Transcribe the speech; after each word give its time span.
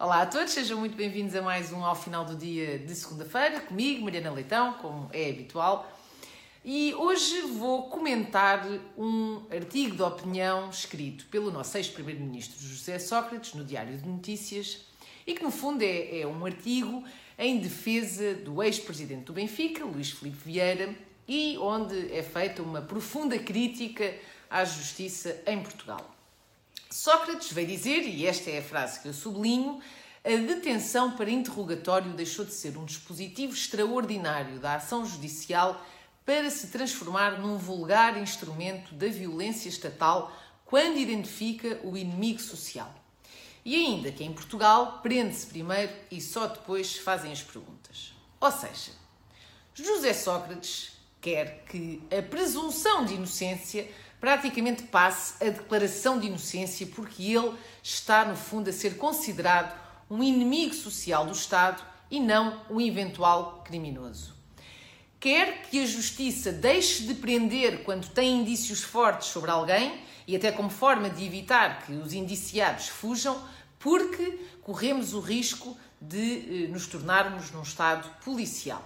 Olá 0.00 0.22
a 0.22 0.26
todos, 0.26 0.52
sejam 0.52 0.78
muito 0.78 0.94
bem-vindos 0.94 1.34
a 1.34 1.42
mais 1.42 1.72
um 1.72 1.84
ao 1.84 1.96
final 1.96 2.24
do 2.24 2.36
dia 2.36 2.78
de 2.78 2.94
segunda-feira, 2.94 3.58
comigo, 3.62 4.04
Mariana 4.04 4.30
Leitão, 4.30 4.74
como 4.74 5.10
é 5.12 5.28
habitual. 5.28 5.92
E 6.64 6.94
hoje 6.94 7.40
vou 7.40 7.88
comentar 7.88 8.64
um 8.96 9.42
artigo 9.50 9.96
de 9.96 10.02
opinião 10.04 10.70
escrito 10.70 11.26
pelo 11.26 11.50
nosso 11.50 11.76
ex-primeiro-ministro 11.76 12.60
José 12.60 12.96
Sócrates 13.00 13.54
no 13.54 13.64
Diário 13.64 13.98
de 13.98 14.08
Notícias 14.08 14.82
e 15.26 15.34
que, 15.34 15.42
no 15.42 15.50
fundo, 15.50 15.82
é, 15.82 16.20
é 16.20 16.24
um 16.24 16.46
artigo 16.46 17.02
em 17.36 17.58
defesa 17.58 18.34
do 18.34 18.62
ex-presidente 18.62 19.24
do 19.24 19.32
Benfica, 19.32 19.84
Luís 19.84 20.12
Filipe 20.12 20.38
Vieira, 20.44 20.94
e 21.26 21.58
onde 21.58 22.12
é 22.12 22.22
feita 22.22 22.62
uma 22.62 22.82
profunda 22.82 23.36
crítica 23.36 24.14
à 24.48 24.64
justiça 24.64 25.42
em 25.44 25.60
Portugal. 25.60 26.17
Sócrates 26.90 27.52
veio 27.52 27.68
dizer, 27.68 28.02
e 28.02 28.26
esta 28.26 28.50
é 28.50 28.58
a 28.58 28.62
frase 28.62 29.00
que 29.00 29.08
eu 29.08 29.12
sublinho, 29.12 29.80
a 30.24 30.28
detenção 30.28 31.12
para 31.12 31.30
interrogatório 31.30 32.12
deixou 32.12 32.44
de 32.44 32.52
ser 32.52 32.76
um 32.76 32.84
dispositivo 32.84 33.52
extraordinário 33.52 34.58
da 34.58 34.74
ação 34.74 35.06
judicial 35.06 35.84
para 36.24 36.50
se 36.50 36.66
transformar 36.66 37.40
num 37.40 37.56
vulgar 37.56 38.20
instrumento 38.20 38.94
da 38.94 39.06
violência 39.06 39.68
estatal 39.68 40.30
quando 40.64 40.98
identifica 40.98 41.80
o 41.82 41.96
inimigo 41.96 42.40
social. 42.40 42.94
E 43.64 43.74
ainda 43.74 44.12
que 44.12 44.24
em 44.24 44.32
Portugal 44.32 45.00
prende-se 45.02 45.46
primeiro 45.46 45.92
e 46.10 46.20
só 46.20 46.46
depois 46.46 46.96
fazem 46.96 47.32
as 47.32 47.42
perguntas. 47.42 48.12
Ou 48.40 48.52
seja, 48.52 48.92
José 49.74 50.12
Sócrates 50.12 50.92
quer 51.20 51.64
que 51.68 52.02
a 52.16 52.22
presunção 52.22 53.04
de 53.04 53.14
inocência 53.14 53.88
praticamente 54.20 54.84
passe 54.84 55.34
a 55.44 55.50
declaração 55.50 56.18
de 56.18 56.26
inocência, 56.26 56.86
porque 56.86 57.22
ele 57.22 57.54
está, 57.82 58.24
no 58.24 58.36
fundo, 58.36 58.70
a 58.70 58.72
ser 58.72 58.96
considerado 58.96 59.78
um 60.10 60.22
inimigo 60.22 60.74
social 60.74 61.26
do 61.26 61.32
Estado 61.32 61.82
e 62.10 62.18
não 62.18 62.62
um 62.70 62.80
eventual 62.80 63.62
criminoso. 63.64 64.34
Quer 65.20 65.62
que 65.62 65.82
a 65.82 65.86
justiça 65.86 66.52
deixe 66.52 67.02
de 67.02 67.14
prender 67.14 67.82
quando 67.82 68.08
tem 68.08 68.40
indícios 68.40 68.82
fortes 68.82 69.28
sobre 69.28 69.50
alguém 69.50 70.00
e 70.26 70.36
até 70.36 70.52
como 70.52 70.70
forma 70.70 71.10
de 71.10 71.24
evitar 71.24 71.84
que 71.84 71.92
os 71.92 72.12
indiciados 72.12 72.88
fujam, 72.88 73.42
porque 73.78 74.38
corremos 74.62 75.14
o 75.14 75.20
risco 75.20 75.76
de 76.00 76.64
eh, 76.64 76.68
nos 76.68 76.86
tornarmos 76.86 77.50
num 77.50 77.62
Estado 77.62 78.08
policial. 78.24 78.84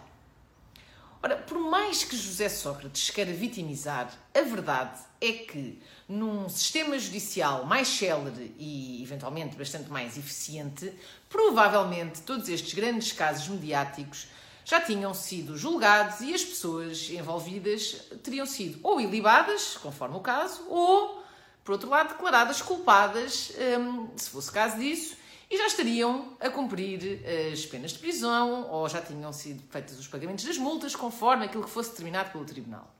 Ora, 1.24 1.36
por 1.36 1.56
mais 1.56 2.02
que 2.02 2.16
José 2.16 2.48
Sócrates 2.48 3.10
queira 3.10 3.32
vitimizar, 3.32 4.12
a 4.34 4.40
verdade 4.40 4.98
é 5.20 5.32
que 5.32 5.80
num 6.08 6.48
sistema 6.48 6.98
judicial 6.98 7.64
mais 7.64 7.86
célere 7.86 8.52
e 8.58 9.00
eventualmente 9.00 9.56
bastante 9.56 9.88
mais 9.88 10.18
eficiente, 10.18 10.92
provavelmente 11.28 12.22
todos 12.22 12.48
estes 12.48 12.74
grandes 12.74 13.12
casos 13.12 13.46
mediáticos 13.46 14.26
já 14.64 14.80
tinham 14.80 15.14
sido 15.14 15.56
julgados 15.56 16.20
e 16.22 16.34
as 16.34 16.42
pessoas 16.42 17.08
envolvidas 17.08 18.02
teriam 18.24 18.44
sido 18.44 18.80
ou 18.82 19.00
ilibadas, 19.00 19.76
conforme 19.76 20.16
o 20.16 20.20
caso, 20.20 20.66
ou, 20.68 21.22
por 21.62 21.72
outro 21.72 21.88
lado, 21.88 22.08
declaradas 22.14 22.60
culpadas, 22.60 23.52
hum, 23.78 24.08
se 24.16 24.28
fosse 24.28 24.50
caso 24.50 24.76
disso, 24.76 25.16
e 25.52 25.58
já 25.58 25.66
estariam 25.66 26.34
a 26.40 26.48
cumprir 26.48 27.20
eh, 27.22 27.50
as 27.52 27.66
penas 27.66 27.92
de 27.92 27.98
prisão 27.98 28.70
ou 28.70 28.88
já 28.88 29.02
tinham 29.02 29.30
sido 29.34 29.62
feitos 29.70 29.98
os 29.98 30.08
pagamentos 30.08 30.46
das 30.46 30.56
multas 30.56 30.96
conforme 30.96 31.44
aquilo 31.44 31.62
que 31.62 31.68
fosse 31.68 31.90
determinado 31.90 32.30
pelo 32.32 32.46
Tribunal. 32.46 32.90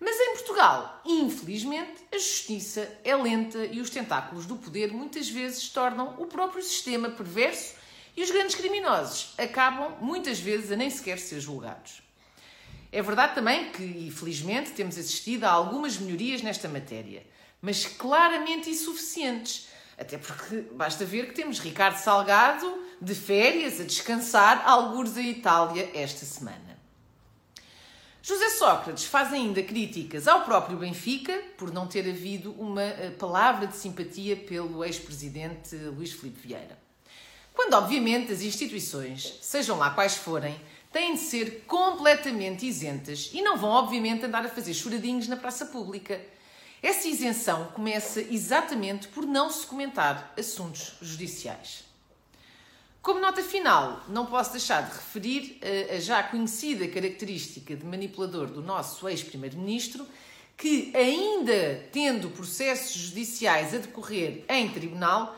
Mas 0.00 0.18
em 0.18 0.32
Portugal, 0.32 1.02
infelizmente, 1.04 2.02
a 2.10 2.16
justiça 2.16 2.90
é 3.04 3.14
lenta 3.14 3.66
e 3.66 3.82
os 3.82 3.90
tentáculos 3.90 4.46
do 4.46 4.56
poder 4.56 4.94
muitas 4.94 5.28
vezes 5.28 5.68
tornam 5.68 6.14
o 6.18 6.24
próprio 6.24 6.62
sistema 6.62 7.10
perverso 7.10 7.74
e 8.16 8.22
os 8.22 8.30
grandes 8.30 8.54
criminosos 8.54 9.34
acabam 9.36 9.94
muitas 10.00 10.40
vezes 10.40 10.72
a 10.72 10.76
nem 10.76 10.88
sequer 10.88 11.18
ser 11.18 11.38
julgados. 11.38 12.02
É 12.90 13.02
verdade 13.02 13.34
também 13.34 13.70
que, 13.70 13.84
infelizmente, 13.84 14.70
temos 14.70 14.96
assistido 14.96 15.44
a 15.44 15.50
algumas 15.50 15.98
melhorias 15.98 16.40
nesta 16.40 16.66
matéria, 16.66 17.26
mas 17.60 17.84
claramente 17.84 18.70
insuficientes 18.70 19.68
até 19.98 20.18
porque 20.18 20.62
basta 20.72 21.04
ver 21.04 21.28
que 21.28 21.34
temos 21.34 21.58
Ricardo 21.58 21.96
Salgado 21.96 22.82
de 23.00 23.14
férias 23.14 23.80
a 23.80 23.84
descansar, 23.84 24.62
algures 24.66 25.16
a 25.16 25.22
Itália 25.22 25.90
esta 25.94 26.24
semana. 26.24 26.74
José 28.22 28.48
Sócrates 28.50 29.04
faz 29.04 29.34
ainda 29.34 29.62
críticas 29.62 30.26
ao 30.26 30.44
próprio 30.44 30.78
Benfica 30.78 31.38
por 31.58 31.70
não 31.70 31.86
ter 31.86 32.08
havido 32.08 32.52
uma 32.52 32.82
eh, 32.82 33.10
palavra 33.18 33.66
de 33.66 33.76
simpatia 33.76 34.34
pelo 34.34 34.82
ex-presidente 34.82 35.76
Luís 35.76 36.12
Filipe 36.12 36.40
Vieira. 36.40 36.78
Quando, 37.52 37.74
obviamente, 37.74 38.32
as 38.32 38.40
instituições, 38.40 39.38
sejam 39.42 39.76
lá 39.76 39.90
quais 39.90 40.16
forem, 40.16 40.58
têm 40.90 41.14
de 41.14 41.20
ser 41.20 41.64
completamente 41.66 42.66
isentas 42.66 43.30
e 43.32 43.42
não 43.42 43.58
vão, 43.58 43.70
obviamente, 43.70 44.24
andar 44.24 44.46
a 44.46 44.48
fazer 44.48 44.72
choradinhos 44.72 45.28
na 45.28 45.36
praça 45.36 45.66
pública 45.66 46.18
essa 46.86 47.08
isenção 47.08 47.66
começa 47.74 48.20
exatamente 48.20 49.08
por 49.08 49.26
não 49.26 49.50
se 49.50 49.66
comentar 49.66 50.34
assuntos 50.38 50.94
judiciais. 51.00 51.84
Como 53.00 53.20
nota 53.20 53.42
final, 53.42 54.02
não 54.08 54.26
posso 54.26 54.52
deixar 54.52 54.82
de 54.82 54.94
referir 54.94 55.60
a 55.94 55.98
já 56.00 56.22
conhecida 56.22 56.88
característica 56.88 57.76
de 57.76 57.84
manipulador 57.84 58.46
do 58.46 58.62
nosso 58.62 59.08
ex-primeiro-ministro, 59.08 60.06
que, 60.56 60.90
ainda 60.96 61.86
tendo 61.92 62.30
processos 62.30 62.94
judiciais 62.94 63.74
a 63.74 63.78
decorrer 63.78 64.44
em 64.48 64.68
tribunal, 64.70 65.36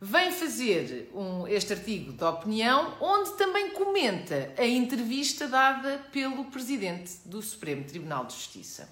vem 0.00 0.32
fazer 0.32 1.10
um, 1.14 1.46
este 1.46 1.72
artigo 1.72 2.12
de 2.12 2.24
opinião, 2.24 2.96
onde 3.00 3.32
também 3.36 3.70
comenta 3.70 4.52
a 4.58 4.66
entrevista 4.66 5.46
dada 5.46 6.04
pelo 6.10 6.46
presidente 6.46 7.18
do 7.24 7.40
Supremo 7.40 7.84
Tribunal 7.84 8.24
de 8.24 8.34
Justiça. 8.34 8.88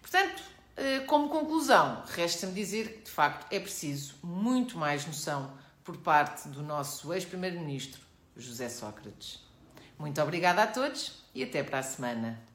Portanto, 0.00 0.42
eh, 0.42 0.61
como 1.06 1.28
conclusão, 1.28 2.02
resta-me 2.06 2.52
dizer 2.52 2.94
que, 2.94 3.04
de 3.04 3.10
facto, 3.10 3.52
é 3.52 3.60
preciso 3.60 4.14
muito 4.22 4.78
mais 4.78 5.06
noção 5.06 5.52
por 5.84 5.96
parte 5.98 6.48
do 6.48 6.62
nosso 6.62 7.12
ex-primeiro-ministro, 7.12 8.00
José 8.36 8.68
Sócrates. 8.68 9.40
Muito 9.98 10.20
obrigada 10.20 10.62
a 10.62 10.66
todos 10.66 11.22
e 11.34 11.42
até 11.42 11.62
para 11.62 11.78
a 11.78 11.82
semana. 11.82 12.51